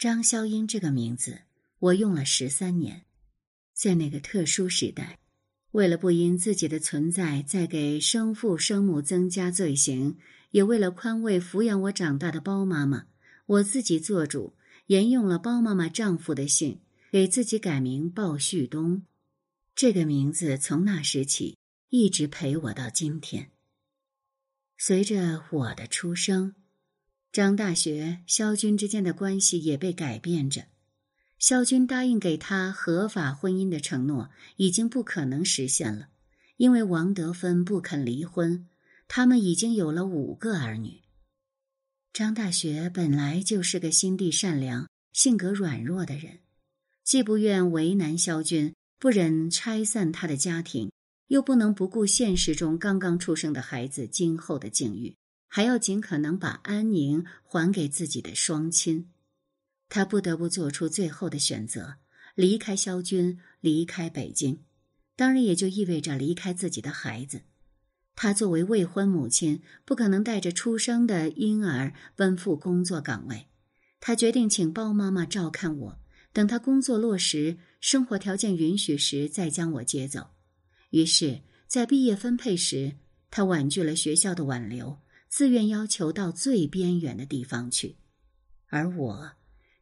[0.00, 1.42] 张潇英这个名字，
[1.78, 3.04] 我用了十三年。
[3.74, 5.18] 在那个特殊时代，
[5.72, 10.16] 为了不因自己的存在再给生父生母增加罪行，
[10.52, 13.08] 也为了宽慰抚养我长大的包妈妈，
[13.44, 14.54] 我自己做主，
[14.86, 16.80] 沿用了包妈妈丈夫的姓，
[17.12, 19.02] 给自己改名鲍旭东。
[19.74, 21.58] 这个名字从那时起
[21.90, 23.50] 一直陪我到今天。
[24.78, 26.54] 随着我的出生。
[27.32, 30.64] 张大学、萧军之间的关系也被改变着。
[31.38, 36.08] 萧军答应给他合法婚姻的承诺已经不可能实现了，
[36.56, 38.66] 因为王德芬不肯离婚。
[39.06, 41.00] 他们已经有了五个儿女。
[42.12, 46.40] 张大学本来就是个心地善良、性格软弱的人，
[47.04, 50.92] 既不愿为难萧军，不忍拆散他的家庭，
[51.28, 55.16] 又不能不顾现实中刚刚出生的孩子今后的境遇。
[55.52, 59.10] 还要尽可能把安宁还给自己的双亲，
[59.88, 61.96] 他不得不做出最后的选择，
[62.36, 64.60] 离开萧军，离开北京，
[65.16, 67.42] 当然也就意味着离开自己的孩子。
[68.14, 73.48] 他作为未婚母亲，不可能带着出生的婴儿奔赴工作岗位。
[73.98, 75.98] 他决定请包妈妈照看我，
[76.32, 80.28] 等他工作落实、生活条件允许时，再将我接走。
[80.90, 82.92] 于是，在毕业分配时，
[83.32, 85.00] 他婉拒了学校的挽留。
[85.30, 87.96] 自愿要求到最边缘的地方去，
[88.66, 89.32] 而我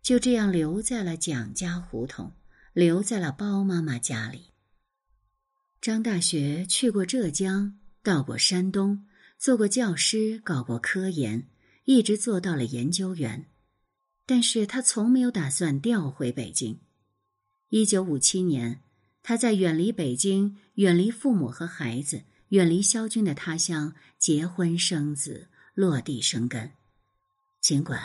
[0.02, 2.34] 就这样留在了蒋家胡同，
[2.74, 4.50] 留在了包妈妈家里。
[5.80, 9.06] 张大学去过浙江，到过山东，
[9.38, 11.48] 做过教师，搞过科研，
[11.84, 13.46] 一直做到了研究员，
[14.26, 16.78] 但是他从没有打算调回北京。
[17.70, 18.82] 一九五七年，
[19.22, 22.24] 他在远离北京、远离父母和孩子。
[22.48, 26.70] 远离萧军的他乡，结婚生子，落地生根。
[27.60, 28.00] 尽管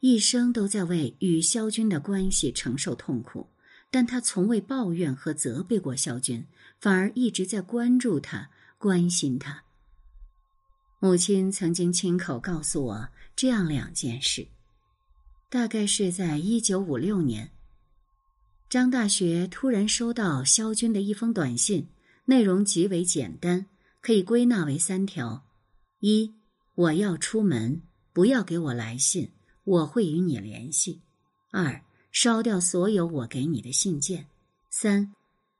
[0.00, 3.48] 一生都在为与萧军的关系承受痛苦，
[3.90, 6.44] 但他从未抱怨和责备过萧军，
[6.78, 9.62] 反而一直在关注他、关心他。
[10.98, 14.46] 母亲曾经亲口告诉我这样两件事：
[15.48, 17.50] 大概是在一九五六年，
[18.68, 21.88] 张大学突然收到萧军的一封短信，
[22.26, 23.66] 内容极为简单。
[24.06, 25.44] 可以归纳为三条：
[25.98, 26.32] 一，
[26.76, 29.32] 我要出门，不要给我来信，
[29.64, 31.00] 我会与你联系；
[31.50, 34.26] 二，烧掉所有我给你的信件；
[34.70, 35.12] 三，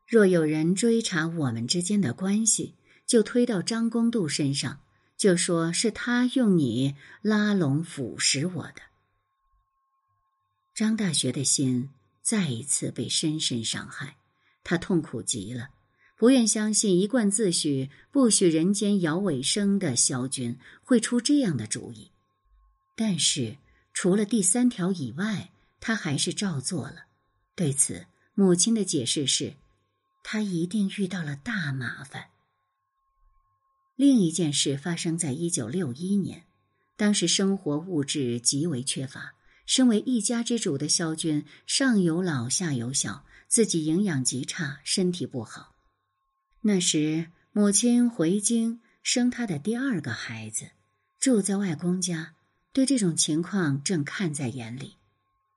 [0.07, 4.79] 若有人追查我们之间的关系，就推到张公度身上，
[5.17, 8.81] 就说是他用你拉拢腐蚀我的。
[10.73, 11.91] 张大学的心
[12.23, 14.19] 再一次被深深伤害，
[14.63, 15.71] 他痛苦极了。
[16.17, 22.11] 不愿相信一贯自诩不许人间摇尾声的萧军会出这样的主意，
[22.97, 23.59] 但是
[23.93, 27.05] 除了第三条以外，他还是照做了。
[27.55, 29.55] 对此，母亲的解释是，
[30.25, 32.31] 他一定遇到了大麻烦。
[33.95, 36.45] 另一件事发生在一九六一年，
[36.97, 39.35] 当时生活物质极为缺乏，
[39.67, 45.76] 身为一家之主的萧军上有老下有小，自己营养极差，身体不好。
[46.69, 50.71] 那时，母亲回京生他的第二个孩子，
[51.21, 52.35] 住在外公家，
[52.73, 54.97] 对这种情况正看在眼里。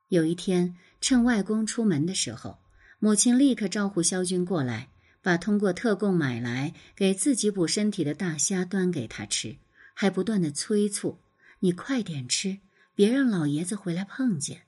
[0.09, 2.59] 有一天，趁外公出门的时候，
[2.99, 4.89] 母亲立刻招呼萧军过来，
[5.23, 9.57] 把通过特供买来给自己补身体的大虾端给他吃，
[9.95, 11.17] 还不断的催促
[11.61, 12.59] ：“你快点吃，
[12.93, 14.61] 别让老爷子回来碰见。”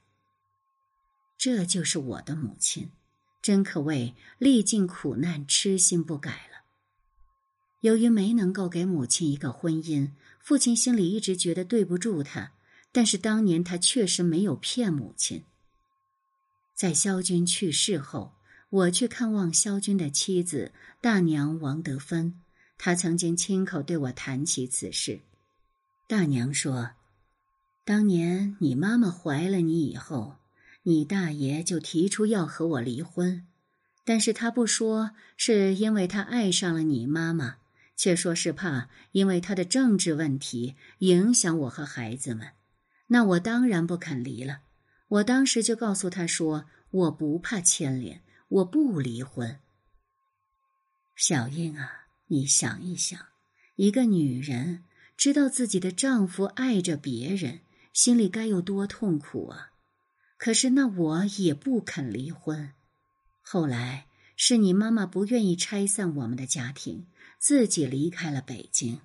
[1.37, 2.89] 这就是我的母亲。
[3.41, 6.61] 真可谓历尽苦难，痴心不改了。
[7.81, 12.51] 由于没能够给母亲一个婚姻，父亲心里一直觉得对不住他。
[12.91, 15.45] 但是当年他确实没有骗母亲。
[16.75, 18.33] 在萧军去世后，
[18.69, 22.41] 我去看望萧军的妻子大娘王德芬，
[22.77, 25.21] 她曾经亲口对我谈起此事。
[26.07, 26.91] 大娘说
[27.85, 30.35] ：“当年你妈妈怀了你以后。”
[30.83, 33.47] 你大爷就提出要和我离婚，
[34.03, 37.57] 但是他不说是因为他爱上了你妈妈，
[37.95, 42.49] 却说是怕因为他的政治问题影响我和孩子们。
[43.07, 44.61] 那我当然不肯离了。
[45.07, 49.59] 我当时就告诉他说，我不怕牵连，我不离婚。
[51.15, 53.19] 小英啊，你想一想，
[53.75, 54.85] 一个女人
[55.15, 57.59] 知道自己的丈夫爱着别人，
[57.93, 59.70] 心里该有多痛苦啊！
[60.43, 62.73] 可是那我也不肯离婚，
[63.43, 67.05] 后来是你妈妈不愿意拆散我们的家庭，
[67.37, 69.01] 自己离开了北京。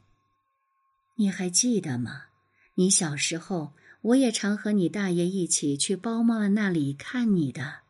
[1.17, 2.29] 你还记得吗？
[2.77, 7.81] 你小时候，我也常和你大爷一起去包妈妈那里看你的。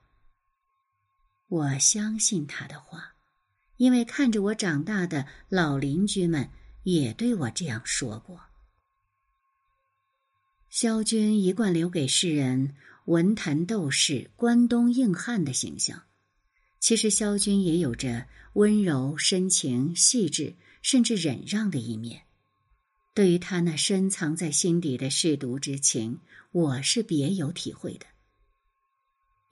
[1.46, 3.14] 我相信他的话，
[3.76, 6.50] 因为看着我长大的老邻居们
[6.82, 8.40] 也对我这样说过。
[10.68, 12.74] 萧军一贯留给世人
[13.06, 16.02] 文坛斗士、关东硬汉的形象，
[16.80, 22.22] 其实萧军也有着温柔、深情、细致，甚至忍让的一面。
[23.14, 26.18] 对于他那深藏在心底的舐犊之情，
[26.50, 28.06] 我是别有体会的。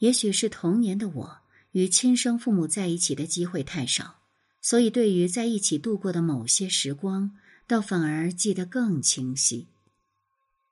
[0.01, 1.39] 也许是童年的我
[1.71, 4.21] 与亲生父母在一起的机会太少，
[4.61, 7.31] 所以对于在一起度过的某些时光，
[7.69, 9.69] 倒反而记得更清晰。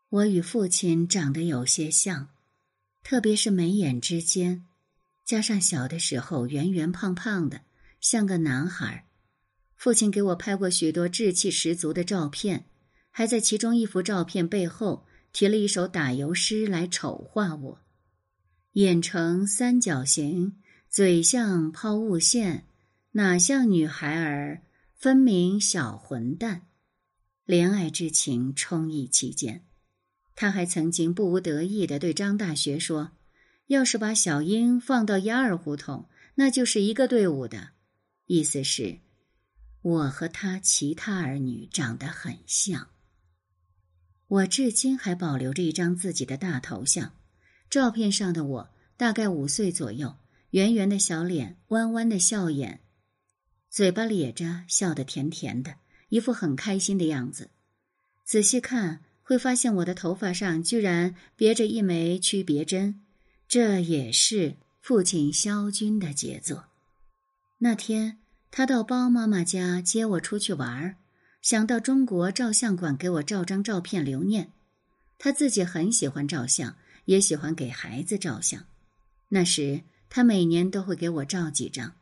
[0.08, 2.28] 我与父亲长得有些像，
[3.02, 4.64] 特别是眉眼之间，
[5.24, 7.62] 加上小的时候圆圆胖胖的，
[8.00, 9.06] 像个男孩。
[9.76, 12.66] 父亲给我拍过许多稚气十足的照片。
[13.14, 15.04] 还在其中一幅照片背后
[15.34, 17.78] 提了一首打油诗来丑化我：
[18.72, 20.56] 眼呈三角形，
[20.88, 22.66] 嘴像抛物线，
[23.10, 24.62] 哪像女孩儿？
[24.96, 26.68] 分明小混蛋。
[27.44, 29.66] 怜爱之情充溢其间。
[30.34, 33.12] 他还曾经不无得意的对张大学说
[33.68, 37.70] ：“要是把小英放到鸭儿胡同，那就是一个队伍的。”
[38.26, 39.00] 意思是，
[39.82, 42.88] 我和他其他儿女长得很像。
[44.28, 47.14] 我至今还保留着一张自己的大头像，
[47.68, 50.16] 照片上的我大概五岁左右，
[50.50, 52.80] 圆圆的小脸，弯弯的笑眼，
[53.68, 55.76] 嘴巴咧着，笑得甜甜的，
[56.08, 57.50] 一副很开心的样子。
[58.24, 59.02] 仔细看，
[59.32, 63.00] 会发现我的头发上居然别着一枚区别针，
[63.48, 66.66] 这也是父亲萧军的杰作。
[67.56, 68.18] 那天，
[68.50, 70.96] 他到包妈妈家接我出去玩儿。
[71.40, 74.52] 想到中国照相馆给我照张照片留念，
[75.18, 76.76] 他自己很喜欢照相，
[77.06, 78.66] 也喜欢给孩子照相。
[79.30, 79.80] 那时
[80.10, 81.94] 他每年都会给我照几张。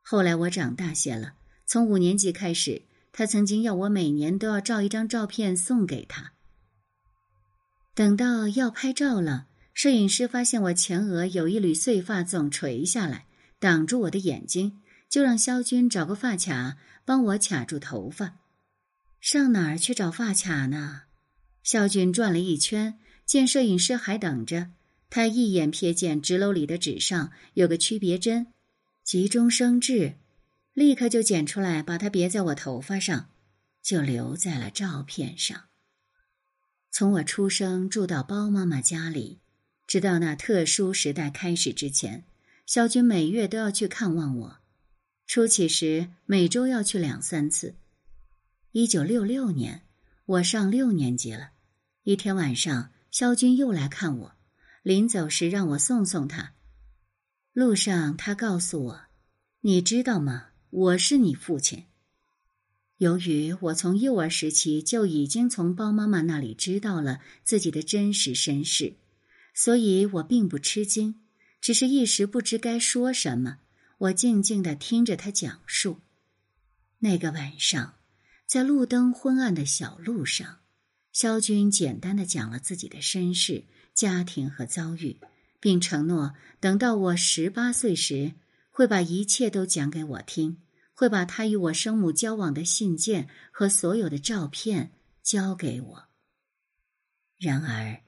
[0.00, 1.34] 后来我长大些了，
[1.66, 6.34] 从五年级开始，他曾经要我每年都要照一张照片送给他。
[7.98, 13.26] 等到要拍照了，摄影师发现我前额有一缕碎发总垂下来，
[13.58, 14.78] 挡住我的眼睛，
[15.10, 18.36] 就让肖军找个发卡帮我卡住头发。
[19.20, 21.02] 上哪儿去找发卡呢？
[21.64, 24.68] 肖军转了一圈，见摄影师还等着，
[25.10, 28.46] 他一眼瞥见纸篓里的纸上有个区别针，
[29.02, 30.14] 急中生智，
[30.72, 33.28] 立刻就剪出来，把它别在我头发上，
[33.82, 35.64] 就留在了照片上。
[36.98, 39.38] 从我出生住到包妈妈家里，
[39.86, 42.24] 直到那特殊时代开始之前，
[42.66, 44.58] 肖军每月都要去看望我，
[45.24, 47.76] 初起时每周要去两三次。
[48.72, 49.82] 一九六六年，
[50.26, 51.50] 我上六年级了。
[52.02, 54.32] 一天晚上，肖军又来看我，
[54.82, 56.54] 临走时让我送送他。
[57.52, 59.02] 路上，他告诉我
[59.62, 60.48] ：“你知道吗？
[60.70, 61.84] 我是你父亲。”
[62.98, 68.94] 由于我从幼儿时期就已经从包妈妈那里知道了自己的真实身世，
[69.54, 71.20] 所以我并不吃惊，
[71.60, 73.58] 只是一时不知该说什么。
[73.98, 76.00] 我静静的听着他讲述。
[77.00, 77.94] 那个晚上。
[78.48, 80.60] 在路灯昏暗的小路上，
[81.12, 85.20] 萧军简单的讲了自己的身世、家庭和遭遇，
[85.60, 88.32] 并承诺等到我十八岁时，
[88.70, 90.56] 会把一切都讲给我听，
[90.98, 94.90] 会把他与我生母交往的信件和所有的照片
[95.22, 96.08] 交给我。
[97.38, 98.02] 然而，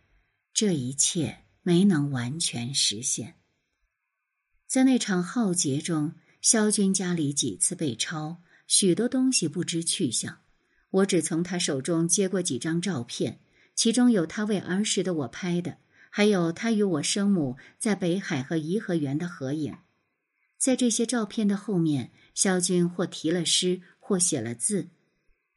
[0.53, 3.37] 这一切没能完全实现。
[4.67, 8.43] 在那场浩劫中，萧军家里几次被抄。
[8.67, 10.41] 许多东西不知去向，
[10.91, 13.39] 我只从他手中接过几张照片，
[13.77, 15.79] 其中有他为儿时的我拍的，
[16.11, 19.77] 还有他与我生母在北海和颐和园的合影。
[20.61, 24.90] 在这些照片的后面，萧军或题了诗，或写了字，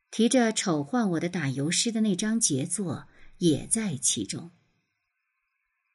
[0.10, 4.52] 提着丑化我的打油诗的那张杰作也在其中。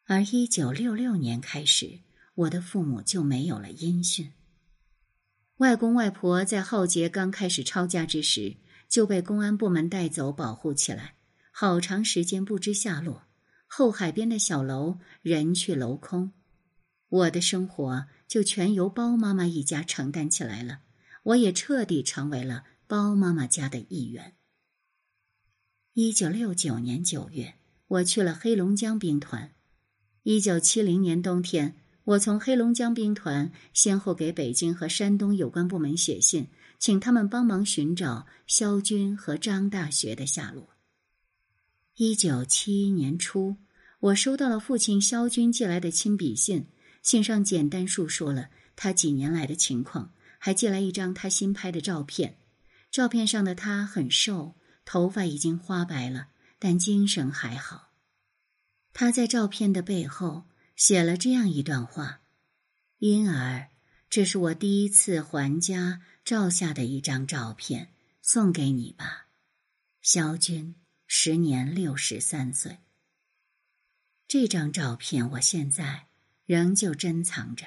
[0.05, 2.01] 而一九六六年开始，
[2.35, 4.31] 我的父母就没有了音讯。
[5.57, 8.59] 外公外婆在浩劫刚开始抄家之时
[8.91, 11.15] 就被公安部门带走保护起来，
[11.51, 13.25] 好长时间不知下落。
[13.67, 16.33] 后海边的小楼人去楼空，
[17.09, 20.81] 我的生活就全由包妈妈一家承担起来了。
[21.25, 24.35] 我也彻底成为了包妈妈家的一员。
[25.95, 27.55] 一九六九年九月，
[27.87, 29.53] 我去了黑龙江兵团。
[30.23, 31.77] 一九七零年冬天。
[32.09, 36.49] 我从黑龙江兵团先后给北京和山东有关部门写信，
[36.79, 40.71] 请他们帮忙寻找肖军和张大学的下落。
[41.97, 43.57] 一九七一年初，
[44.01, 46.69] 我收到了父亲萧军寄来的亲笔信，
[47.03, 52.39] 信上简单述说了他几年来的情况，还寄来一张他新拍的照片。
[52.91, 56.29] 照片上的他很瘦，头发已经花白了，
[56.59, 57.93] 但精神还好。
[58.93, 62.23] 他在照片的背后写了这样一段话
[62.99, 63.69] ：“因而，
[64.11, 69.29] 这是我第一次还家照下的一张照片，送给你吧，
[70.03, 70.75] 萧军，
[71.07, 72.79] 时年六十三岁。”
[74.27, 76.08] 这张照片我现在
[76.49, 77.67] 仍旧珍藏着。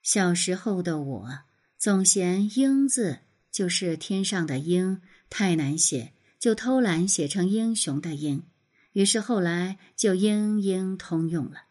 [0.00, 1.38] 小时候的我
[1.76, 3.18] 总嫌“英”字
[3.50, 8.44] 就是天上的鹰太难写，就偷懒写成英雄的“英”，
[8.94, 11.64] 于是后来就英英通用了。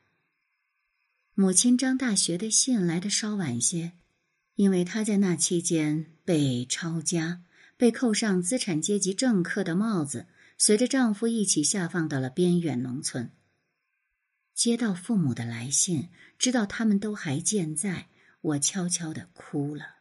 [1.33, 3.93] 母亲张大学的信来的稍晚些，
[4.55, 7.43] 因为她在那期间被抄家，
[7.77, 10.27] 被扣上资产阶级政客的帽子，
[10.57, 13.31] 随着丈夫一起下放到了边远农村。
[14.55, 16.07] 接到父母的来信，
[16.39, 18.07] 知道他们都还健在，
[18.39, 19.97] 我悄悄的哭了，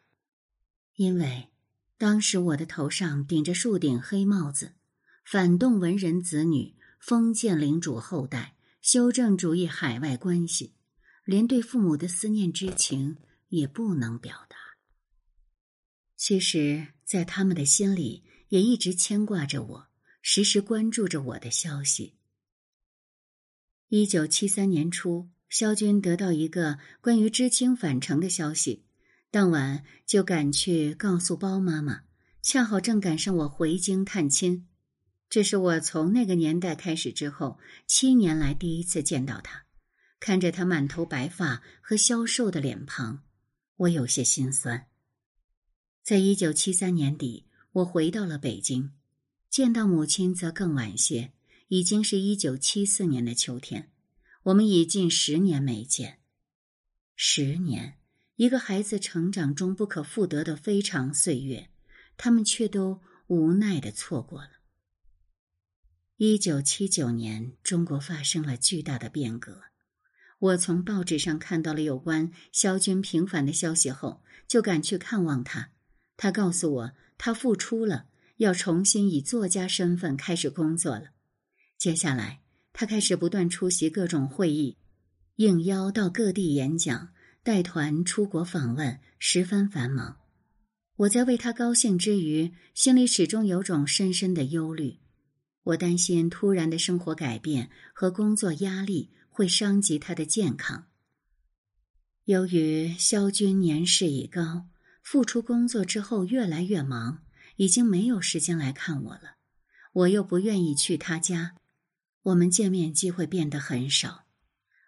[0.95, 1.49] 因为
[1.99, 4.75] 当时我的头上顶着数顶黑帽子，
[5.25, 10.77] 反动文人子女，封建领主后代，修正主义海外关系，
[11.25, 13.17] 连对父母的思念之情
[13.49, 14.57] 也不能表达。
[16.17, 19.89] 其实，在他们的心里，也一直牵挂着我，
[20.23, 22.15] 时时关注着我的消息。
[23.89, 28.85] 一九七三年初，萧军得到一个关于知青返程的消息，
[29.31, 32.01] 当晚就赶去告诉包妈妈。
[32.43, 34.67] 恰好正赶上我回京探亲，
[35.31, 39.65] 这是我从那个年代开始之后七年来第一次见到他。
[40.19, 43.23] 看着他满头白发和消瘦的脸庞，
[43.77, 44.87] 我有些心酸。
[46.03, 48.91] 在一九七三年底，我回到了北京，
[49.51, 51.33] 见到母亲则更晚些。
[51.69, 53.91] 已经是一九七四年的秋天，
[54.45, 56.21] 我们已近十年没见。
[57.17, 57.99] 十年，
[58.37, 61.71] 一个孩子成长中不可复得的非常岁月，
[62.17, 64.51] 他们却都无奈的错过了。
[66.17, 69.63] 一九七九年，中国发生了巨大的变革。
[70.41, 75.71] 我从报纸上看到了有关萧军平反的消息后，就赶去看望他。
[76.17, 81.14] 他告诉我，他复出了，要重新以作家身份开始工作了。
[81.85, 82.41] 接下来，
[82.73, 84.79] 他开始不断出席各种会议，
[85.37, 87.13] 应邀到各地演讲，
[87.43, 90.17] 带团出国访问，十分繁忙。
[90.97, 94.97] 我在为他高兴之余，心里始终有种深深的忧虑。
[95.63, 100.87] 我担心突然的生活改变和工作压力会伤及他的健康。
[102.25, 104.69] 由于萧军年事已高，
[105.03, 107.25] 复出工作之后越来越忙，
[107.57, 109.37] 已经没有时间来看我了。
[109.93, 111.57] 我又不愿意去他家。
[112.25, 114.25] 我们见面机会变得很少，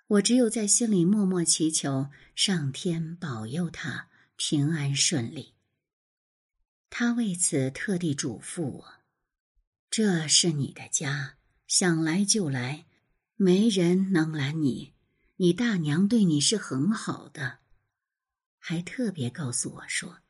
[0.07, 5.53] 我只有在心里默默祈求上天保佑他平安顺利。
[6.89, 8.87] 他为此特地嘱咐我
[9.91, 12.87] ：“这是你的家，想来就来，
[13.35, 14.95] 没人能拦你。
[15.37, 17.59] 你大娘对你是很好的。”
[18.59, 20.21] 还特别告诉我说，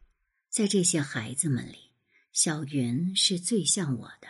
[0.50, 1.92] 在这些孩子们里，
[2.32, 4.26] 小云是最像我的，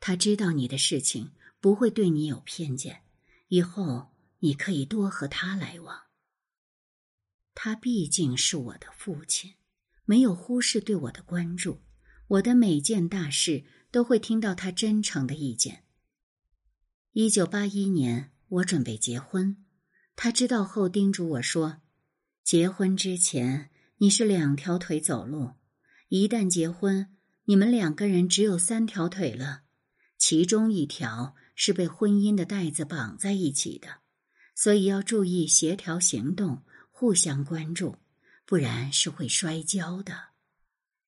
[0.00, 1.32] 他知道你的事情。
[1.64, 3.04] 不会对你有偏见，
[3.48, 5.98] 以后你可以多和他来往。
[7.54, 9.54] 他毕竟是我的父亲，
[10.04, 11.80] 没有忽视对我的关注，
[12.28, 15.84] 我的每件大事都会听到他真诚的意见。
[17.12, 19.64] 一九八一年，我准备结婚，
[20.14, 21.80] 他知道后叮嘱我说
[22.44, 25.52] ：“结婚之前你是两条腿走路，
[26.10, 27.16] 一旦结婚，
[27.46, 29.62] 你们两个人只有三条腿了，
[30.18, 34.00] 其中一条。”是被婚姻的带子绑在一起的，
[34.54, 37.96] 所以要注意协调行动，互相关注，
[38.44, 40.30] 不然是会摔跤的。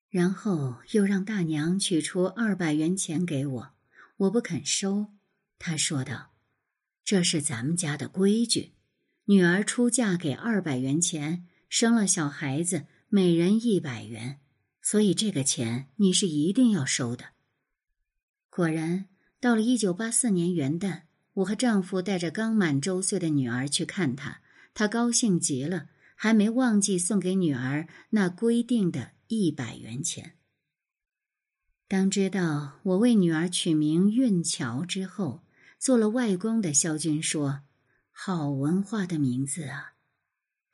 [0.08, 3.74] 然后又让大娘取出二百元钱给我，
[4.18, 5.08] 我不肯收。
[5.58, 6.32] 他说道
[7.04, 8.72] ：“这是咱们家的规矩，
[9.24, 14.40] 女儿出嫁给二百元钱，生了小孩子每人一百元，
[14.80, 17.30] 所以这个钱你是一定要收的。”
[18.48, 19.08] 果然。
[19.46, 21.02] 到了一九八四年元旦，
[21.34, 24.40] 我和丈夫带着刚满周岁的女儿去看她，
[24.74, 30.32] 她高兴极了，还没忘记送给女儿那规定的一百元钱。
[31.86, 35.44] 当知道我为女儿取名运桥之后，
[35.78, 37.60] 做了外公的萧军说
[38.10, 39.92] ：“好文化的名字啊！”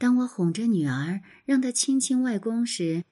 [0.01, 3.05] 当我哄着女儿让她亲亲外公时，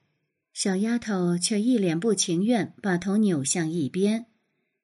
[0.55, 4.25] 小丫头却一脸不情愿，把头扭向一边。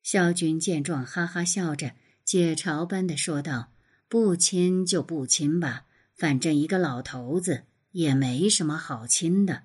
[0.07, 1.91] 萧军见状，哈哈笑着，
[2.25, 3.73] 解嘲般的说道
[4.07, 5.85] ：“不亲就不亲吧，
[6.15, 9.65] 反正一个老头子也没什么好亲的。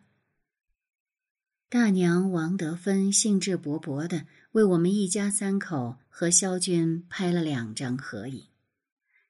[1.69, 8.47] 大娘王德芬兴致勃勃的为我们一家三口和肖军拍了两张合影。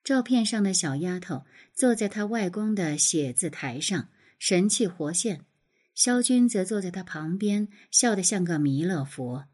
[0.06, 4.08] 照片上的小丫头坐在她外公的写字台上，
[4.40, 5.40] 神气活现；
[5.94, 9.48] 肖军则坐在她旁边，笑得像个弥勒佛。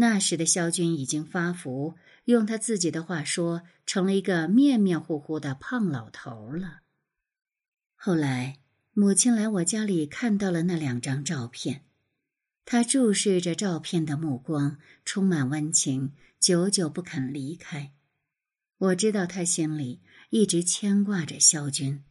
[0.00, 6.80] 那时的肖军已经发福，用他自己的话说，成了一个面面糊糊的胖老头了。
[7.96, 8.60] 后来，
[8.94, 11.84] 母亲来我家里看到了那两张照片，
[12.64, 17.92] 她注视着照片的目光充满温情，久久不肯离开。
[18.78, 22.02] 我知道他心里一直牵挂着肖军，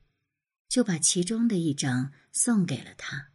[0.68, 3.30] 就把其中的一张送给了他。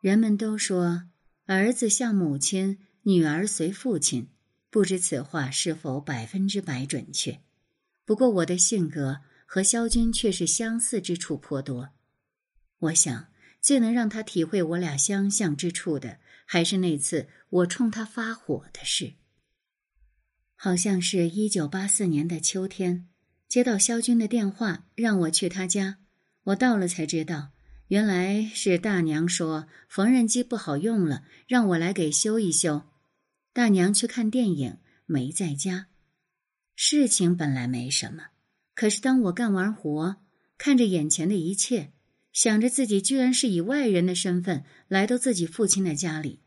[0.00, 1.10] 人们都说。
[1.50, 4.28] 儿子像母亲，女儿随父亲，
[4.68, 7.40] 不知此话是否百分之百准确。
[8.04, 11.88] 不过我的性格和萧军却是相似之处颇多。
[12.80, 13.28] 我想
[13.62, 19.14] 最能让他体会我俩相像之处的，还是那次我冲他发火的事。
[20.54, 23.08] 好像是一九八四年的秋天，
[23.48, 25.96] 接到萧军的电话，让我去他家。
[26.42, 27.52] 我到了才知道。
[27.88, 32.82] 原来是大娘说缝纫机不好用了，让我来给修一修。
[33.54, 34.76] 大娘去看电影，
[35.06, 35.86] 没在家。
[36.76, 38.26] 事情本来没什么，
[38.74, 40.16] 可是当我干完活，
[40.58, 41.92] 看着眼前的一切，
[42.30, 46.40] 想着自己居然是以外人的身份来到自己父亲的家里，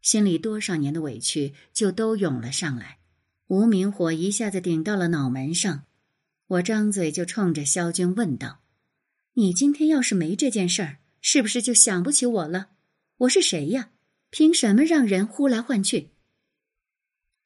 [0.00, 2.98] 心里多少年的委屈就都涌了上来，
[3.48, 5.84] 无名火一下子顶到了脑门上。
[6.46, 8.60] 我张嘴就冲着萧军问道。
[9.38, 12.70] 你今天要是没这件事儿，是不是就想不起我了？
[13.18, 13.92] 我是谁呀？
[14.30, 16.10] 凭什么让人呼来唤去？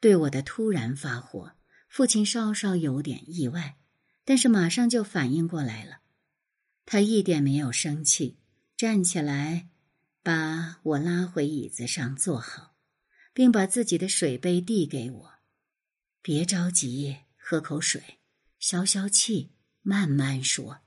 [0.01, 1.53] 对我的突然发火，
[1.91, 3.77] 父亲稍稍有点意外，
[4.25, 5.99] 但是马上就反应过来了。
[6.87, 8.39] 他一点没有生气，
[8.75, 9.69] 站起来，
[10.23, 12.75] 把我拉回椅子上坐好，
[13.35, 15.33] 并把自己的水杯递给我。
[16.23, 18.03] 别着急，喝口水，
[18.59, 19.53] 消消气，
[19.83, 20.81] 慢慢说。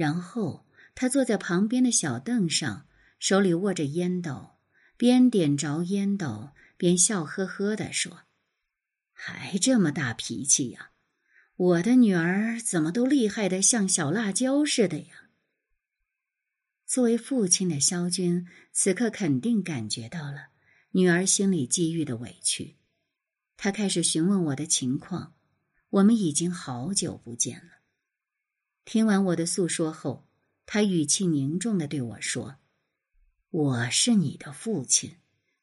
[0.00, 2.86] 然后他坐在旁边的小凳上，
[3.18, 4.52] 手里握着烟斗，
[4.96, 8.22] 边点着烟斗边笑呵呵地说
[9.12, 10.92] ：“还这么大脾气呀？
[11.54, 15.28] 我的女儿怎么都厉害的像小辣椒似的呀？”
[16.88, 20.46] 作为父亲的萧军此刻肯定感觉到了
[20.92, 22.78] 女儿心里积郁的委屈，
[23.58, 25.34] 他开始询问我的情况。
[25.90, 27.79] 我们已经好久不见了。
[28.84, 30.26] 听完我的诉说后，
[30.66, 32.56] 他语气凝重的对我说
[33.50, 35.16] ：“我是你的父亲，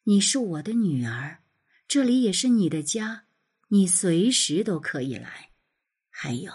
[0.04, 1.40] 你是我的女儿，
[1.88, 3.26] 这里也是你的家，
[3.70, 5.52] 你随时都可以来。
[6.10, 6.52] 还有，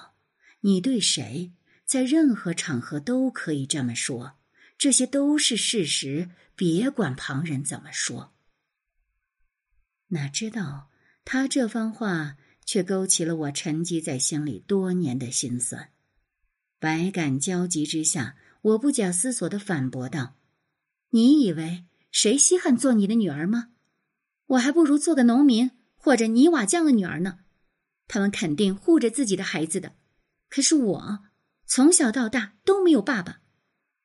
[0.60, 1.52] 你对谁，
[1.84, 4.38] 在任何场合都可以这么说，
[4.78, 8.32] 这些都是事实，别管旁人怎么说。”
[10.08, 10.90] 哪知道
[11.24, 15.91] 他这番话却勾起了我沉积在心里多年的心酸。
[16.82, 20.34] 百感交集之下，我不假思索的反驳道
[21.10, 23.68] ：“你以为谁稀罕做你的女儿吗？
[24.46, 27.38] 我还不如做个农民或者泥瓦匠的女儿呢。
[28.08, 29.92] 他们肯定护着自己的孩子的，
[30.48, 31.20] 可是我
[31.66, 33.42] 从小到大都没有爸爸，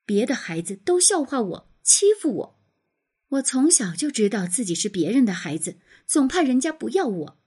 [0.06, 2.60] 别的孩子都笑话我、欺负我。
[3.30, 7.40] 我从小就知道自己是别人的孩子，总怕人家不要我。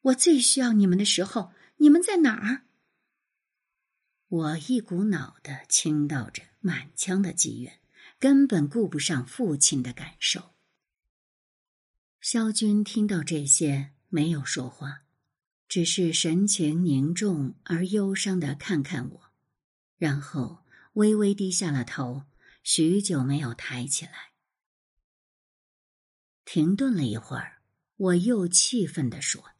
[0.00, 2.62] 我最需要你们的时候，你们在哪儿？”
[4.28, 7.80] 我一股脑的倾倒着满腔的积怨，
[8.18, 10.50] 根本顾不上父亲的感受。
[12.20, 15.04] 萧军听到这些，没有说话，
[15.66, 19.20] 只是神情凝重而忧伤的看看我，
[19.96, 20.58] 然后
[20.94, 22.24] 微微低下了头，
[22.62, 24.32] 许久没有抬起来。
[26.44, 27.62] 停顿了一会儿，
[27.96, 29.52] 我又气愤地说：“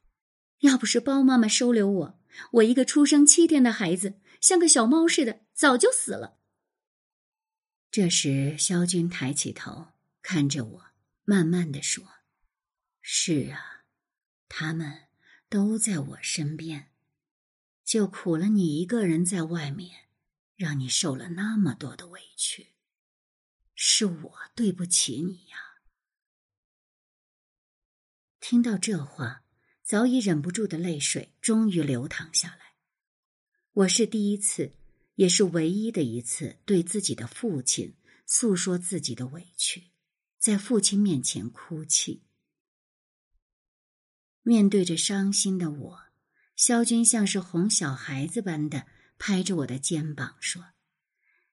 [0.61, 2.21] 要不是包妈妈收留我，
[2.53, 6.39] 我一个出生七天的孩子。”像个小猫似的，早就死了。
[7.91, 10.87] 这时，萧军抬起头看着我，
[11.25, 12.05] 慢慢的说
[13.01, 13.85] ：“是啊，
[14.49, 15.09] 他们
[15.49, 16.93] 都在我身边，
[17.85, 20.09] 就苦了你一个人在外面，
[20.55, 22.75] 让你受了那么多的委屈，
[23.75, 25.79] 是我对不起你呀。”
[28.39, 29.45] 听到这话，
[29.83, 32.68] 早已忍不住的泪水终于流淌下来。
[33.79, 34.73] 我是第一次，
[35.15, 37.95] 也是唯一的一次对自己的父亲
[38.27, 39.93] 诉说自己的委屈，
[40.37, 42.25] 在父亲面前哭泣。
[44.43, 46.01] 面对着伤心的我，
[46.57, 50.71] 萧军像是哄小孩子般的拍着我的肩膀说：“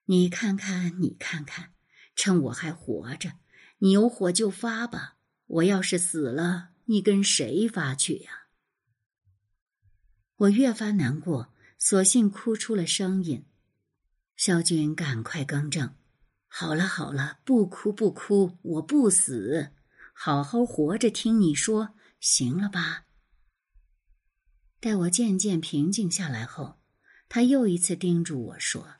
[0.05, 1.73] 你看看，你看看，
[2.15, 3.33] 趁我还活着，
[3.77, 5.17] 你有火就发吧。
[5.45, 8.47] 我要是死了，你跟谁发去呀？”
[10.37, 13.45] 我越发难过，索性哭出了声音。
[14.35, 15.95] 萧军赶快更正
[16.47, 19.71] ：“好了好了，不哭不哭，我不死，
[20.13, 23.05] 好好活着听你说，行了吧？”
[24.81, 26.79] 待我渐渐平静下来后，
[27.27, 28.95] 他又一次叮嘱我说：“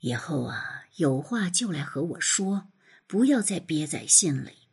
[0.00, 2.70] 以后啊，有话就来和我说，
[3.06, 4.68] 不要再憋在心里。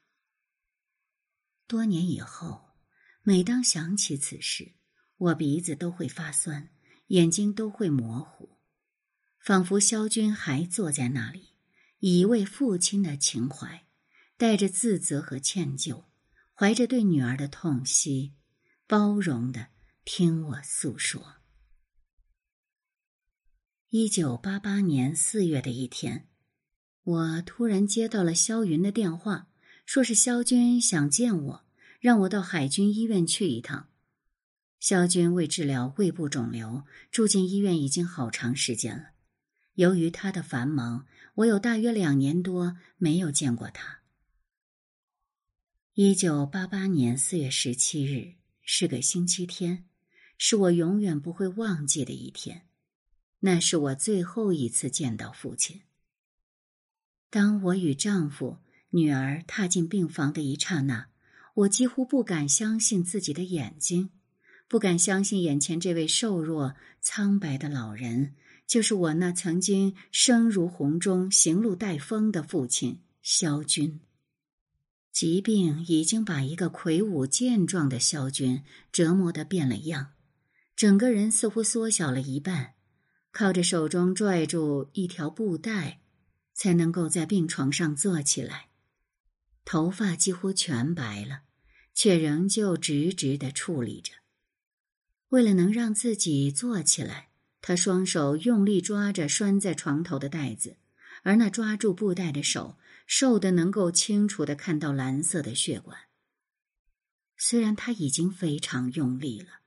[1.67, 2.75] 多年以后，
[3.23, 4.73] 每当想起此事，
[5.17, 6.69] 我鼻子都会发酸，
[7.08, 8.58] 眼睛都会模糊，
[9.39, 11.49] 仿佛萧军还坐在那里，
[11.99, 13.86] 以一位父亲的情怀，
[14.38, 16.04] 带着自责和歉疚。
[16.58, 18.34] 怀着对女儿的痛惜，
[18.88, 19.67] 包容的
[20.06, 21.36] 听我诉说。
[23.89, 26.30] 一九八八年四月的一天，
[27.04, 29.49] 我突然接到了萧云的电话，
[29.86, 31.65] 说是萧军想见我，
[31.99, 33.89] 让我到海军医院去一趟。
[34.86, 39.13] 萧军为治疗胃部肿瘤住进医院已经好长时间了，
[39.74, 44.02] 由于他的繁忙，我有大约两年多没有见过他。
[45.95, 49.86] 一九八八年四月十七日是个星期天，
[50.38, 52.67] 是我永远不会忘记的一天。
[53.39, 55.82] 那是我最后一次见到父亲。
[57.32, 58.60] 当我与丈夫、
[58.91, 61.10] 女儿踏进病房的一刹那，
[61.56, 64.12] 我几乎不敢相信自己的眼睛，
[64.67, 68.34] 不敢相信眼前这位瘦弱、苍白的老人
[68.65, 73.99] 就是我那曾经声如洪钟、行路带风的父亲萧军。
[75.12, 80.13] 疾病已经把一个魁梧健壮的萧军折磨得变了样，
[80.75, 82.73] 整个人似乎缩小了一半，
[83.32, 86.01] 靠着手中拽住一条布带，
[86.54, 88.67] 才能够在病床上坐起来。
[89.63, 91.43] 头发几乎全白了，
[91.93, 94.12] 却仍旧直直的矗立着。
[95.29, 97.29] 为了能让自己坐起来，
[97.61, 100.77] 他双手用力抓着拴在床头的带子，
[101.23, 102.77] 而那抓住布袋的手。
[103.07, 105.95] 瘦的能够清楚的看到蓝色的血管。
[107.38, 109.59] 虽然他已经非常用力了，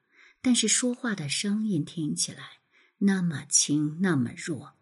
[0.43, 2.59] 但是说话的声音听起来
[2.99, 4.75] 那么轻，那么弱。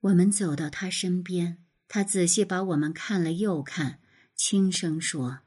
[0.00, 4.02] 我们走到他身边，他仔细把我们看了又看，
[4.34, 5.40] 轻声说：“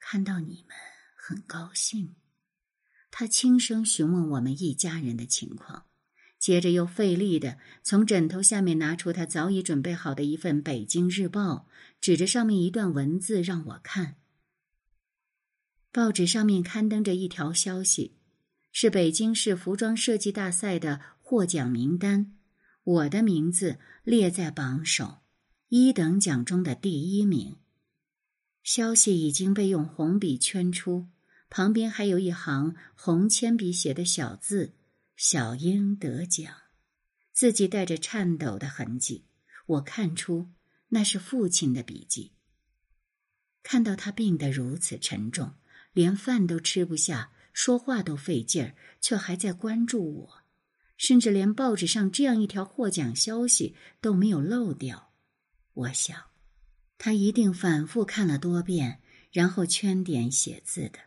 [0.00, 0.74] 看到你们
[1.14, 2.16] 很高兴。”
[3.20, 5.86] 他轻声询问我们一家人的情况。
[6.38, 11.66] 接着又费力的从枕头下面拿出他早已准备好的一份《北京日报》，
[12.00, 14.14] 指着上面一段文字让我看。
[15.90, 18.14] 报纸上面刊登着一条消息，
[18.70, 22.36] 是北京市服装设计大赛的获奖名单，
[22.84, 25.22] 我的名字列在榜首，
[25.70, 27.56] 一等奖中的第一名。
[28.62, 31.08] 消息已经被用红笔圈出，
[31.50, 34.74] 旁边还有一行红铅笔写的小字。
[35.20, 36.54] 小英得奖，
[37.32, 39.24] 字迹带着颤抖的痕迹，
[39.66, 40.52] 我看出
[40.90, 42.34] 那是父亲的笔迹。
[43.64, 45.56] 看到他病得如此沉重，
[45.92, 50.44] 连饭都吃不下，说话都费劲儿，却还在关注我，
[50.96, 55.12] 甚至连报纸上这样一条获奖消息都没有漏掉。
[55.74, 56.26] 我想，
[56.96, 59.00] 他一定反复看了多遍，
[59.32, 61.00] 然后圈点写字的。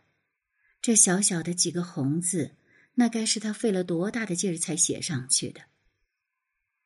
[0.82, 2.56] 这小小的几个红字。
[2.94, 5.62] 那该是他费了多大的劲儿才写上去的。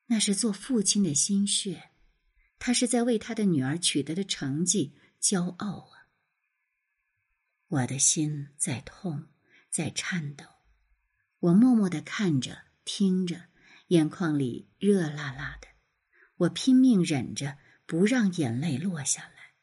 [0.07, 1.91] 那是做父亲的心血，
[2.61, 6.07] 他是在为他的女儿取得的成绩骄傲啊！
[7.67, 9.27] 我的心在痛，
[9.69, 10.45] 在颤抖，
[11.41, 13.47] 我默默的看着、听着，
[13.89, 15.67] 眼眶里热辣辣的，
[16.37, 19.55] 我拼命忍着，不让眼泪落下来。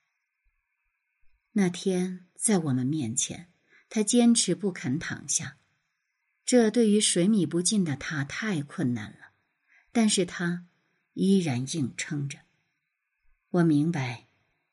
[1.54, 3.53] 那天在我们面前，
[3.94, 5.60] 他坚持不肯躺下。
[6.44, 9.34] 这对于水米不进的他太困难了，
[9.92, 10.66] 但是他
[11.14, 12.40] 依然硬撑着。
[13.52, 14.26] 我明白，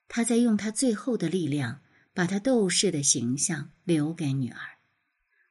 [0.09, 1.83] 他在用他最后的力量，
[2.14, 4.78] 把他斗士的形象留给女儿。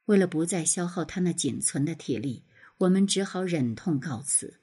[0.06, 2.42] 为了不再消耗他那仅存的体力，
[2.78, 4.58] 我们只好忍痛告辞。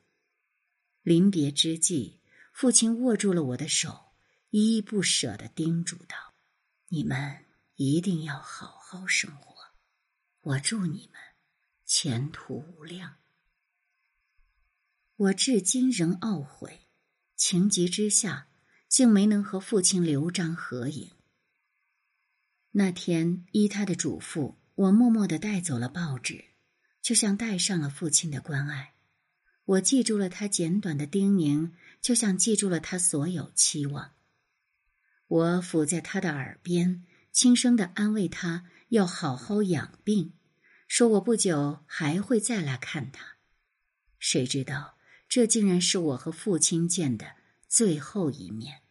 [1.01, 2.19] 临别之际，
[2.51, 4.07] 父亲握住了我的手，
[4.49, 6.33] 依依不舍的叮嘱道
[6.91, 7.45] ：“你们
[7.77, 9.55] 一定要好好生活，
[10.41, 11.21] 我祝你们。”
[11.89, 13.15] 前途无量。
[15.15, 16.81] 我至今仍懊悔，
[17.37, 18.49] 情急之下
[18.89, 21.13] 竟没能和父亲留张合影。
[22.71, 26.43] 那天依他的嘱咐，我默默的带走了报纸，
[27.01, 28.95] 就像带上了父亲的关爱。
[29.63, 34.13] 我记住了他简短的叮咛，就像记住了他所有期望。
[35.27, 37.05] 我伏在他的耳边，
[37.37, 40.33] 轻声的安慰他要好好养病，
[40.87, 43.37] 说我不久还会再来看他。
[44.17, 44.97] 谁知道，
[45.29, 47.35] 这竟然是我和父亲见的
[47.67, 48.81] 最后一面。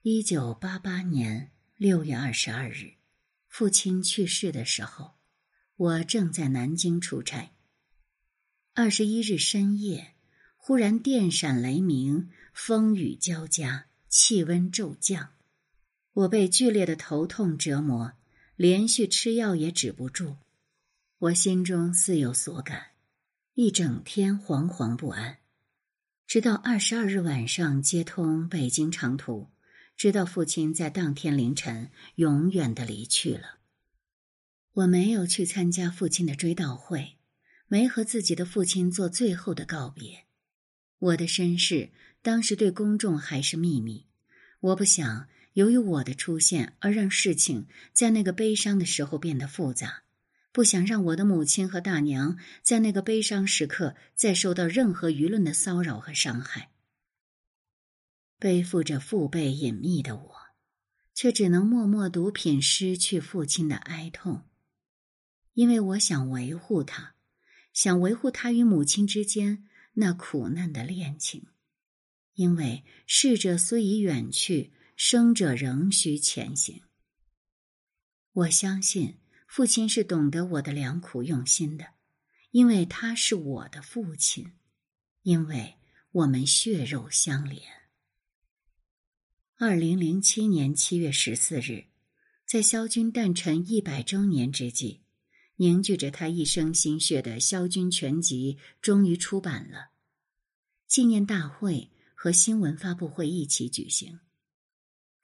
[0.00, 2.94] 一九八八年六月二十二日，
[3.48, 5.16] 父亲去世的时候，
[5.76, 7.52] 我正在南京出差。
[8.72, 10.14] 二十一日深夜，
[10.56, 15.34] 忽然电闪雷鸣，风雨交加，气温骤降，
[16.16, 18.14] 我被剧烈的头痛折磨，
[18.56, 20.36] 连续吃药也止不住，
[21.18, 22.92] 我心中似有所感，
[23.52, 25.36] 一整天惶惶不安，
[26.26, 29.50] 直到二十二日晚上接通北京长途，
[29.94, 33.58] 知道父亲在当天凌晨永远的离去了。
[34.72, 37.12] 我没有去参加父亲的追悼会。
[37.68, 40.24] 没和自己的父亲做最后的告别，
[40.98, 41.90] 我的身世
[42.22, 44.06] 当时对公众还是秘密。
[44.60, 50.02] 我不想由于我的出现而让事情在那个悲伤的时候变得复杂，
[50.52, 56.72] 不想让我的母亲和大娘在那个悲伤时刻再受到任何舆论的骚扰和伤害。
[58.38, 60.34] 背负着父辈隐秘的我，
[61.14, 64.42] 却只能默默读品失去父亲的哀痛，
[65.54, 67.14] 因为我想维护他。
[67.72, 71.46] 想维护他与母亲之间那苦难的恋情，
[72.34, 76.82] 因为逝者虽已远去，生者仍需前行。
[78.32, 81.86] 我相信父亲是懂得我的良苦用心的，
[82.50, 84.52] 因为他是我的父亲，
[85.22, 85.76] 因为
[86.10, 87.62] 我们血肉相连。
[89.58, 91.84] 二零零七年七月十四日，
[92.46, 95.02] 在萧军诞辰一百周年之际。
[95.58, 99.88] 凝聚着他一生心血的《萧军全集》终于出版了，
[100.86, 104.20] 纪念大会和新闻发布会一起举行。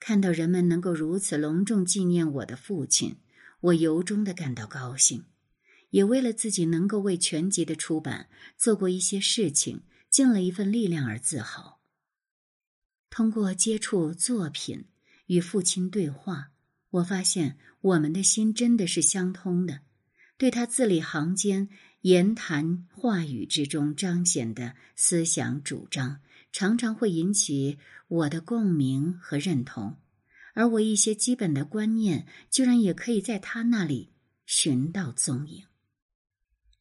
[0.04, 3.18] 看到人们能够如此隆重纪念我的父亲，
[3.60, 5.26] 我由衷的感到高兴，
[5.90, 11.80] 也为了自己能够为全集的出版做过一些事情，尽了一份力量而自豪。
[13.10, 14.86] 通过接触作品
[15.26, 16.50] 与父亲对话，
[16.90, 19.82] 我发现我们的心真的是相通的。
[20.36, 21.68] 对他字里行间、
[22.00, 26.20] 言谈话语之中彰显的思想主张，
[26.52, 29.96] 常常会引起我的共鸣和认同，
[30.54, 34.12] 而我一些基本的观念，居然也可以在他那里
[34.44, 35.64] 寻到踪影。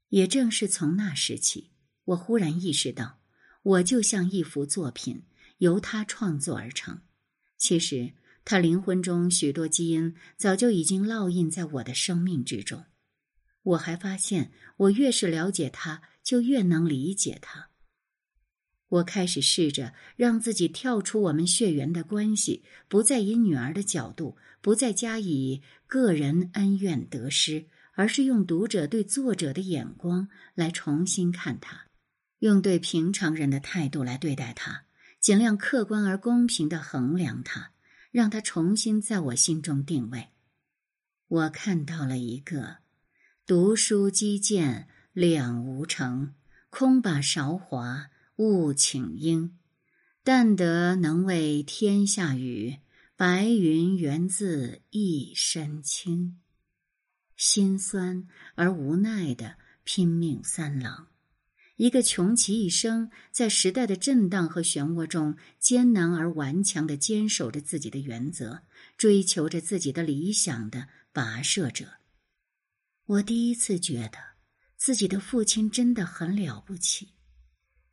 [0.10, 1.72] 也正是从那时起，
[2.04, 3.22] 我忽然意识到，
[3.64, 5.24] 我就像一幅作品，
[5.60, 7.00] 由他创作而成。
[7.58, 8.12] 其实，
[8.44, 12.84] 他灵魂中许多基因早就已经烙印在我的生命之中。
[13.64, 17.71] 我还发现，我越是了解他，就越能理解他。
[18.92, 31.86] 我开始试着让自己跳出我们血缘的关系，不再以女儿的角度，不再加以个人恩怨得失，而是用读者对作者的眼光来重新看他，
[32.40, 34.84] 用对平常人的态度来对待他，
[35.22, 37.72] 尽量客观而公平的衡量他，
[38.12, 40.28] 让他重新在我心中定位。
[41.28, 42.78] 我看到了一个。
[43.48, 46.36] 读书积见两无成，
[46.70, 48.11] 空把韶华
[48.42, 49.52] 勿请缨。
[50.24, 52.80] 但得能为天下雨，
[53.16, 56.40] 白云源自一身轻。
[57.36, 61.10] 心酸而无奈的拼命三郎，
[61.76, 68.62] 一个穷其一生在时代的震荡和漩涡中艰难而顽强的坚守着自己的原则，
[68.98, 71.86] 追求着自己的理想的跋涉者。
[73.06, 74.18] 我第一次觉得
[74.78, 77.10] 自己的父亲真的很了不起，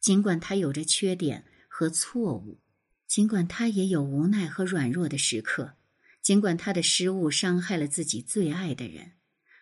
[0.01, 2.61] 尽管他有着缺点和错误，
[3.07, 5.77] 尽管他也有无奈和软弱的时刻，
[6.23, 9.13] 尽管他的失误伤害了自己最爱的人，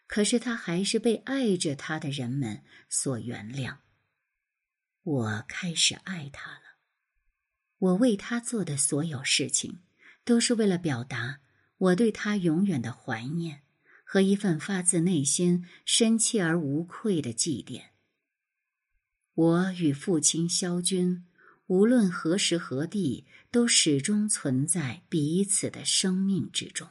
[0.06, 3.78] 可是他还是被爱着他的人们所原谅。
[5.02, 6.78] 我开始爱他了，
[7.78, 9.80] 我为他做的所有事情，
[10.24, 11.40] 都是为了表达
[11.78, 13.62] 我对他永远的怀念。
[14.08, 17.86] 和一份发自内心、深切而无愧的祭奠。
[19.36, 21.22] 我与父亲萧军，
[21.66, 26.88] 无论何时何地，都始终存在彼此的生命之中。